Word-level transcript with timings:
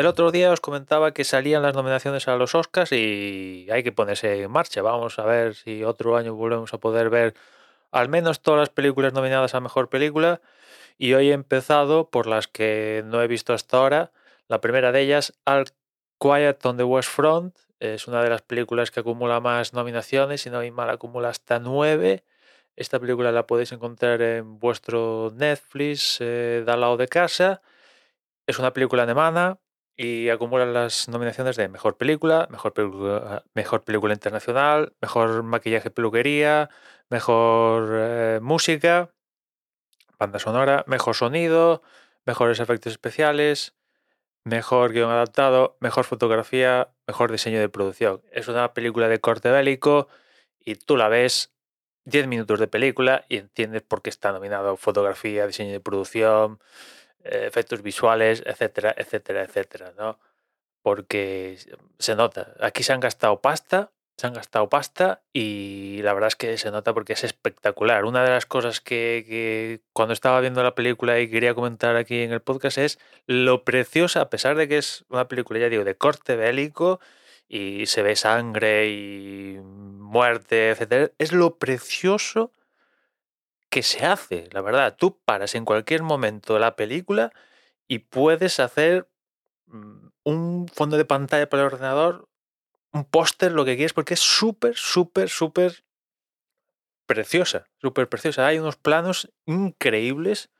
el 0.00 0.06
otro 0.06 0.30
día 0.30 0.50
os 0.50 0.60
comentaba 0.62 1.12
que 1.12 1.24
salían 1.24 1.62
las 1.62 1.74
nominaciones 1.74 2.26
a 2.26 2.36
los 2.36 2.54
Oscars 2.54 2.90
y 2.92 3.66
hay 3.70 3.82
que 3.82 3.92
ponerse 3.92 4.42
en 4.42 4.50
marcha. 4.50 4.80
Vamos 4.80 5.18
a 5.18 5.26
ver 5.26 5.54
si 5.54 5.84
otro 5.84 6.16
año 6.16 6.34
volvemos 6.34 6.72
a 6.72 6.78
poder 6.78 7.10
ver 7.10 7.34
al 7.90 8.08
menos 8.08 8.40
todas 8.40 8.60
las 8.60 8.70
películas 8.70 9.12
nominadas 9.12 9.54
a 9.54 9.60
Mejor 9.60 9.90
Película. 9.90 10.40
Y 10.96 11.12
hoy 11.12 11.30
he 11.30 11.34
empezado 11.34 12.08
por 12.08 12.26
las 12.26 12.48
que 12.48 13.02
no 13.04 13.22
he 13.22 13.28
visto 13.28 13.52
hasta 13.52 13.76
ahora. 13.76 14.12
La 14.48 14.62
primera 14.62 14.90
de 14.90 15.02
ellas, 15.02 15.34
All 15.44 15.66
Quiet 16.18 16.64
on 16.64 16.78
the 16.78 16.84
West 16.84 17.10
Front. 17.10 17.58
Es 17.78 18.08
una 18.08 18.22
de 18.22 18.30
las 18.30 18.40
películas 18.40 18.90
que 18.90 19.00
acumula 19.00 19.40
más 19.40 19.74
nominaciones, 19.74 20.40
si 20.40 20.48
no 20.50 20.60
hay 20.60 20.70
mal 20.70 20.88
acumula 20.88 21.28
hasta 21.28 21.58
nueve. 21.58 22.24
Esta 22.74 22.98
película 22.98 23.32
la 23.32 23.46
podéis 23.46 23.72
encontrar 23.72 24.22
en 24.22 24.58
vuestro 24.58 25.30
Netflix 25.36 26.22
eh, 26.22 26.62
de 26.64 26.72
al 26.72 26.80
lado 26.80 26.96
de 26.96 27.06
casa. 27.06 27.60
Es 28.46 28.58
una 28.58 28.72
película 28.72 29.02
alemana 29.02 29.58
y 30.02 30.30
acumula 30.30 30.64
las 30.64 31.10
nominaciones 31.10 31.56
de 31.56 31.68
Mejor 31.68 31.98
Película, 31.98 32.48
Mejor 32.50 32.72
Película, 32.72 34.14
Internacional, 34.14 34.94
Mejor 35.02 35.42
Maquillaje 35.42 35.90
Peluquería, 35.90 36.70
Mejor 37.10 37.90
eh, 37.92 38.40
Música, 38.40 39.10
Banda 40.18 40.38
Sonora, 40.38 40.84
Mejor 40.86 41.14
Sonido, 41.14 41.82
Mejores 42.24 42.60
Efectos 42.60 42.92
Especiales, 42.92 43.74
Mejor 44.42 44.94
Guión 44.94 45.10
Adaptado, 45.10 45.76
Mejor 45.80 46.06
Fotografía, 46.06 46.88
Mejor 47.06 47.30
Diseño 47.30 47.60
de 47.60 47.68
Producción. 47.68 48.22
Es 48.32 48.48
una 48.48 48.72
película 48.72 49.06
de 49.06 49.20
corte 49.20 49.50
bélico 49.50 50.08
y 50.58 50.76
tú 50.76 50.96
la 50.96 51.08
ves 51.08 51.52
10 52.06 52.26
minutos 52.26 52.58
de 52.58 52.68
película 52.68 53.26
y 53.28 53.36
entiendes 53.36 53.82
por 53.82 54.00
qué 54.00 54.08
está 54.08 54.32
nominado 54.32 54.78
fotografía, 54.78 55.46
diseño 55.46 55.72
de 55.72 55.80
producción, 55.80 56.58
efectos 57.24 57.82
visuales, 57.82 58.42
etcétera, 58.46 58.94
etcétera, 58.96 59.42
etcétera, 59.42 59.92
¿no? 59.98 60.18
Porque 60.82 61.58
se 61.98 62.14
nota, 62.14 62.54
aquí 62.60 62.82
se 62.82 62.92
han 62.92 63.00
gastado 63.00 63.40
pasta, 63.40 63.92
se 64.16 64.26
han 64.26 64.34
gastado 64.34 64.68
pasta 64.68 65.22
y 65.32 66.00
la 66.02 66.12
verdad 66.12 66.28
es 66.28 66.36
que 66.36 66.58
se 66.58 66.70
nota 66.70 66.92
porque 66.92 67.14
es 67.14 67.24
espectacular. 67.24 68.04
Una 68.04 68.22
de 68.22 68.30
las 68.30 68.46
cosas 68.46 68.80
que, 68.80 69.24
que 69.26 69.80
cuando 69.92 70.12
estaba 70.12 70.40
viendo 70.40 70.62
la 70.62 70.74
película 70.74 71.18
y 71.20 71.30
quería 71.30 71.54
comentar 71.54 71.96
aquí 71.96 72.22
en 72.22 72.32
el 72.32 72.40
podcast 72.40 72.78
es 72.78 72.98
lo 73.26 73.64
preciosa, 73.64 74.22
a 74.22 74.30
pesar 74.30 74.56
de 74.56 74.68
que 74.68 74.78
es 74.78 75.04
una 75.08 75.28
película, 75.28 75.58
ya 75.58 75.68
digo, 75.68 75.84
de 75.84 75.96
corte 75.96 76.36
bélico 76.36 77.00
y 77.48 77.86
se 77.86 78.02
ve 78.02 78.14
sangre 78.14 78.88
y 78.90 79.58
muerte, 79.62 80.70
etcétera, 80.70 81.10
es 81.18 81.32
lo 81.32 81.56
precioso 81.56 82.52
que 83.70 83.82
se 83.82 84.04
hace, 84.04 84.48
la 84.52 84.60
verdad. 84.60 84.96
Tú 84.98 85.18
paras 85.24 85.54
en 85.54 85.64
cualquier 85.64 86.02
momento 86.02 86.58
la 86.58 86.76
película 86.76 87.32
y 87.88 88.00
puedes 88.00 88.60
hacer 88.60 89.08
mm, 89.66 90.08
un 90.24 90.68
fondo 90.68 90.96
de 90.96 91.04
pantalla 91.04 91.48
para 91.48 91.62
el 91.62 91.66
ordenador, 91.68 92.28
un 92.92 93.04
póster, 93.04 93.52
lo 93.52 93.64
que 93.64 93.76
quieras, 93.76 93.92
porque 93.92 94.14
es 94.14 94.20
súper, 94.20 94.76
súper, 94.76 95.28
súper 95.28 95.84
preciosa, 97.06 97.66
súper 97.78 98.08
preciosa. 98.08 98.46
Hay 98.46 98.58
unos 98.58 98.76
planos 98.76 99.32
increíbles 99.46 100.50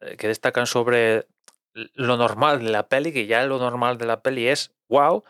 eh, 0.00 0.16
que 0.16 0.28
destacan 0.28 0.66
sobre 0.66 1.26
lo 1.72 2.16
normal 2.16 2.64
de 2.64 2.70
la 2.70 2.88
peli, 2.88 3.12
que 3.12 3.26
ya 3.26 3.44
lo 3.46 3.58
normal 3.58 3.98
de 3.98 4.06
la 4.06 4.22
peli 4.22 4.48
es 4.48 4.72
wow, 4.88 5.24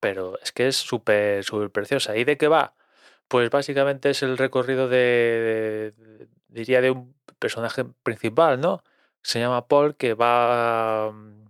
pero 0.00 0.38
es 0.42 0.52
que 0.52 0.68
es 0.68 0.76
súper, 0.76 1.44
súper 1.44 1.70
preciosa. 1.70 2.16
¿Y 2.16 2.24
de 2.24 2.36
qué 2.36 2.48
va? 2.48 2.74
Pues 3.28 3.50
básicamente 3.50 4.10
es 4.10 4.22
el 4.22 4.38
recorrido 4.38 4.88
de, 4.88 5.94
de, 5.96 6.28
diría, 6.50 6.80
de 6.80 6.90
un 6.90 7.14
personaje 7.38 7.84
principal, 8.02 8.60
¿no? 8.60 8.82
Se 9.22 9.40
llama 9.40 9.66
Paul, 9.68 9.96
que 9.96 10.14
va, 10.14 11.12
mm, 11.12 11.46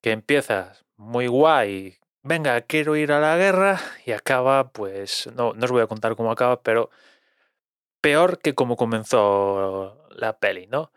que 0.00 0.12
empieza 0.12 0.74
muy 0.96 1.26
guay, 1.28 1.98
venga, 2.22 2.60
quiero 2.62 2.96
ir 2.96 3.12
a 3.12 3.20
la 3.20 3.36
guerra, 3.36 3.80
y 4.06 4.12
acaba, 4.12 4.70
pues, 4.72 5.28
no, 5.34 5.54
no 5.54 5.64
os 5.64 5.70
voy 5.72 5.82
a 5.82 5.86
contar 5.86 6.16
cómo 6.16 6.30
acaba, 6.32 6.62
pero 6.62 6.90
peor 8.00 8.38
que 8.38 8.54
como 8.54 8.76
comenzó 8.76 10.06
la 10.10 10.38
peli, 10.38 10.66
¿no? 10.66 10.92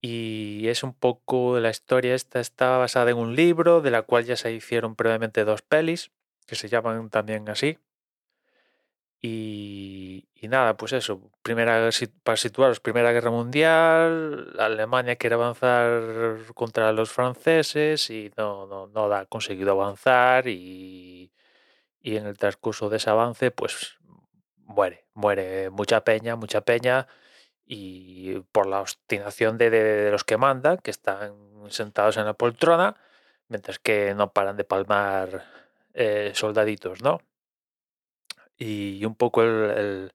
Y 0.00 0.68
es 0.68 0.82
un 0.84 0.94
poco 0.94 1.60
la 1.60 1.70
historia 1.70 2.14
esta 2.14 2.40
está 2.40 2.78
basada 2.78 3.10
en 3.12 3.18
un 3.18 3.36
libro 3.36 3.80
de 3.82 3.90
la 3.92 4.02
cual 4.02 4.24
ya 4.24 4.36
se 4.36 4.52
hicieron 4.52 4.96
previamente 4.96 5.44
dos 5.44 5.62
pelis 5.62 6.10
que 6.46 6.56
se 6.56 6.68
llaman 6.68 7.10
también 7.10 7.48
así 7.48 7.78
y, 9.22 10.01
y 10.42 10.48
nada, 10.48 10.76
pues 10.76 10.92
eso, 10.92 11.30
primera, 11.42 11.88
para 12.24 12.36
situaros, 12.36 12.80
Primera 12.80 13.12
Guerra 13.12 13.30
Mundial, 13.30 14.52
Alemania 14.58 15.14
quiere 15.14 15.36
avanzar 15.36 16.52
contra 16.54 16.90
los 16.90 17.12
franceses 17.12 18.10
y 18.10 18.32
no, 18.36 18.66
no, 18.66 18.88
no 18.88 19.04
ha 19.14 19.24
conseguido 19.26 19.70
avanzar 19.70 20.48
y, 20.48 21.30
y 22.00 22.16
en 22.16 22.26
el 22.26 22.36
transcurso 22.38 22.90
de 22.90 22.96
ese 22.96 23.08
avance, 23.08 23.52
pues 23.52 23.98
muere, 24.56 25.06
muere 25.14 25.70
mucha 25.70 26.02
peña, 26.02 26.34
mucha 26.34 26.62
peña 26.62 27.06
y 27.64 28.40
por 28.50 28.66
la 28.66 28.80
obstinación 28.80 29.58
de, 29.58 29.70
de, 29.70 30.10
los 30.10 30.24
que 30.24 30.38
mandan, 30.38 30.78
que 30.78 30.90
están 30.90 31.34
sentados 31.68 32.16
en 32.16 32.24
la 32.24 32.34
poltrona, 32.34 32.96
mientras 33.46 33.78
que 33.78 34.12
no 34.16 34.32
paran 34.32 34.56
de 34.56 34.64
palmar 34.64 35.44
eh, 35.94 36.32
soldaditos, 36.34 37.00
¿no? 37.00 37.20
Y 38.58 39.04
un 39.04 39.14
poco 39.14 39.44
el, 39.44 40.12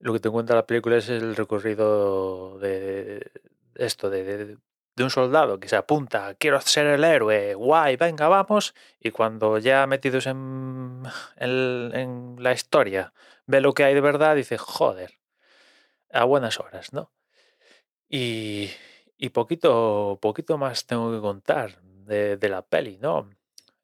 lo 0.00 0.12
que 0.12 0.20
te 0.20 0.30
cuenta 0.30 0.54
la 0.54 0.66
película 0.66 0.96
es 0.96 1.08
el 1.08 1.36
recorrido 1.36 2.58
de 2.58 3.30
esto, 3.74 4.10
de, 4.10 4.56
de, 4.56 4.58
un 5.04 5.10
soldado 5.10 5.60
que 5.60 5.68
se 5.68 5.76
apunta, 5.76 6.34
quiero 6.34 6.60
ser 6.60 6.86
el 6.86 7.04
héroe, 7.04 7.54
guay, 7.54 7.96
venga, 7.96 8.26
vamos, 8.28 8.74
y 9.00 9.12
cuando 9.12 9.58
ya 9.58 9.86
metidos 9.86 10.26
en, 10.26 11.04
en, 11.36 11.90
en 11.94 12.36
la 12.40 12.52
historia 12.52 13.12
ve 13.46 13.60
lo 13.60 13.74
que 13.74 13.84
hay 13.84 13.94
de 13.94 14.00
verdad, 14.00 14.34
dice, 14.34 14.58
joder, 14.58 15.18
a 16.12 16.24
buenas 16.24 16.58
horas, 16.60 16.92
¿no? 16.92 17.12
Y, 18.08 18.70
y 19.16 19.30
poquito, 19.30 20.18
poquito 20.20 20.58
más 20.58 20.86
tengo 20.86 21.12
que 21.12 21.20
contar 21.20 21.80
de, 21.82 22.36
de 22.36 22.48
la 22.48 22.62
peli, 22.62 22.98
¿no? 22.98 23.30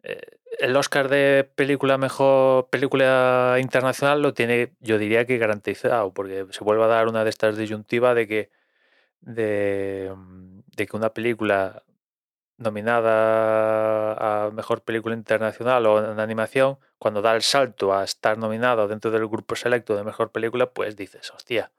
Eh, 0.02 0.38
el 0.58 0.76
Oscar 0.76 1.08
de 1.08 1.48
película 1.54 1.98
mejor 1.98 2.68
película 2.68 3.56
internacional 3.60 4.22
lo 4.22 4.34
tiene, 4.34 4.72
yo 4.80 4.98
diría 4.98 5.26
que 5.26 5.38
garantizado, 5.38 6.12
porque 6.12 6.46
se 6.50 6.64
vuelve 6.64 6.84
a 6.84 6.88
dar 6.88 7.08
una 7.08 7.24
de 7.24 7.30
estas 7.30 7.56
disyuntivas 7.56 8.14
de 8.14 8.28
que 8.28 8.50
de, 9.20 10.14
de 10.76 10.86
que 10.86 10.96
una 10.96 11.10
película 11.10 11.82
nominada 12.56 14.46
a 14.46 14.50
mejor 14.50 14.82
película 14.82 15.14
internacional 15.14 15.86
o 15.86 16.12
en 16.12 16.20
animación, 16.20 16.78
cuando 16.98 17.22
da 17.22 17.34
el 17.34 17.42
salto 17.42 17.94
a 17.94 18.04
estar 18.04 18.38
nominado 18.38 18.86
dentro 18.88 19.10
del 19.10 19.26
grupo 19.26 19.56
selecto 19.56 19.96
de 19.96 20.04
mejor 20.04 20.30
película, 20.30 20.66
pues 20.70 20.96
dices, 20.96 21.30
hostia, 21.32 21.72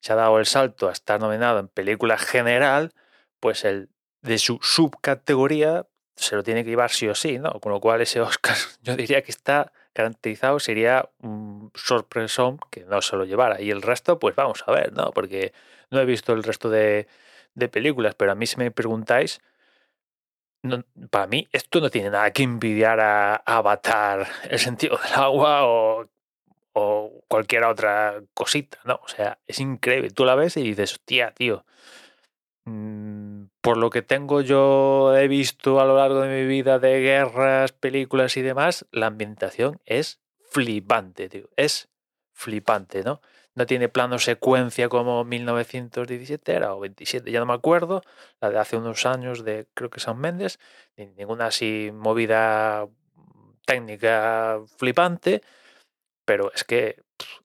se 0.00 0.12
ha 0.12 0.16
dado 0.16 0.38
el 0.38 0.46
salto 0.46 0.88
a 0.88 0.92
estar 0.92 1.20
nominado 1.20 1.58
en 1.58 1.68
película 1.68 2.16
general, 2.16 2.92
pues 3.40 3.64
el 3.64 3.90
de 4.22 4.38
su 4.38 4.58
subcategoría 4.62 5.86
se 6.16 6.36
lo 6.36 6.42
tiene 6.42 6.64
que 6.64 6.70
llevar 6.70 6.90
sí 6.90 7.08
o 7.08 7.14
sí, 7.14 7.38
¿no? 7.38 7.52
Con 7.60 7.72
lo 7.72 7.80
cual 7.80 8.00
ese 8.00 8.20
Oscar 8.20 8.56
yo 8.82 8.96
diría 8.96 9.22
que 9.22 9.30
está 9.30 9.72
garantizado, 9.94 10.60
sería 10.60 11.08
un 11.20 11.72
sorpresón 11.74 12.58
que 12.70 12.84
no 12.84 13.02
se 13.02 13.16
lo 13.16 13.24
llevara. 13.24 13.60
Y 13.60 13.70
el 13.70 13.82
resto, 13.82 14.18
pues 14.18 14.36
vamos 14.36 14.62
a 14.66 14.72
ver, 14.72 14.92
¿no? 14.92 15.10
Porque 15.12 15.52
no 15.90 16.00
he 16.00 16.04
visto 16.04 16.32
el 16.32 16.42
resto 16.42 16.70
de, 16.70 17.08
de 17.54 17.68
películas, 17.68 18.14
pero 18.14 18.32
a 18.32 18.34
mí 18.34 18.46
si 18.46 18.56
me 18.56 18.70
preguntáis, 18.70 19.40
no, 20.62 20.84
para 21.10 21.26
mí 21.26 21.48
esto 21.52 21.80
no 21.80 21.90
tiene 21.90 22.10
nada 22.10 22.30
que 22.32 22.42
envidiar 22.42 23.00
a, 23.00 23.36
Avatar, 23.36 24.28
el 24.48 24.58
sentido 24.58 24.98
del 25.02 25.14
agua 25.14 25.66
o, 25.66 26.06
o 26.74 27.24
cualquier 27.28 27.64
otra 27.64 28.22
cosita, 28.34 28.78
¿no? 28.84 29.00
O 29.02 29.08
sea, 29.08 29.38
es 29.46 29.60
increíble. 29.60 30.10
Tú 30.10 30.24
la 30.24 30.34
ves 30.34 30.56
y 30.56 30.62
dices, 30.62 30.92
hostia, 30.92 31.32
tío, 31.32 31.64
mmm, 32.64 33.44
por 33.60 33.76
lo 33.76 33.90
que 33.90 34.02
tengo 34.02 34.40
yo 34.40 35.14
he 35.16 35.28
visto 35.28 35.80
a 35.80 35.84
lo 35.84 35.96
largo 35.96 36.20
de 36.22 36.42
mi 36.42 36.48
vida 36.48 36.78
de 36.78 37.00
guerras, 37.00 37.72
películas 37.72 38.36
y 38.36 38.42
demás, 38.42 38.86
la 38.90 39.06
ambientación 39.06 39.80
es 39.84 40.20
flipante, 40.50 41.28
tío. 41.28 41.48
Es 41.56 41.88
flipante, 42.32 43.02
¿no? 43.02 43.20
No 43.54 43.66
tiene 43.66 43.88
plano 43.88 44.18
secuencia 44.18 44.88
como 44.88 45.24
1917 45.24 46.52
era 46.52 46.74
o 46.74 46.80
27, 46.80 47.30
ya 47.30 47.40
no 47.40 47.46
me 47.46 47.52
acuerdo, 47.52 48.02
la 48.40 48.50
de 48.50 48.58
hace 48.58 48.76
unos 48.76 49.04
años 49.06 49.44
de 49.44 49.66
creo 49.74 49.90
que 49.90 50.00
San 50.00 50.18
Méndez, 50.18 50.58
ni 50.96 51.06
ninguna 51.06 51.46
así 51.46 51.90
movida 51.92 52.88
técnica 53.66 54.60
flipante, 54.78 55.42
pero 56.24 56.52
es 56.54 56.64
que 56.64 57.02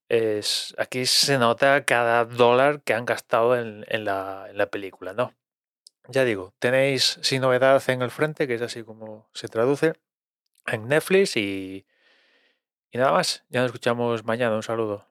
es 0.10 0.76
aquí 0.78 1.06
se 1.06 1.38
nota 1.40 1.86
cada 1.86 2.26
dólar 2.26 2.82
que 2.84 2.94
han 2.94 3.06
gastado 3.06 3.58
en, 3.58 3.86
en, 3.90 4.06
la, 4.06 4.48
en 4.50 4.58
la 4.58 4.68
película, 4.68 5.14
¿no? 5.14 5.34
Ya 6.08 6.24
digo, 6.24 6.54
tenéis 6.60 7.20
Sin 7.22 7.42
Novedad 7.42 7.82
en 7.90 8.02
el 8.02 8.12
frente, 8.12 8.48
que 8.48 8.56
es 8.56 8.62
así 8.62 8.84
como 8.84 9.30
se 9.34 9.48
traduce, 9.48 9.94
en 10.68 10.88
Netflix 10.88 11.38
y, 11.38 11.86
y 12.92 12.98
nada 12.98 13.12
más. 13.14 13.44
Ya 13.50 13.62
nos 13.62 13.68
escuchamos 13.68 14.24
mañana. 14.26 14.56
Un 14.56 14.64
saludo. 14.64 15.08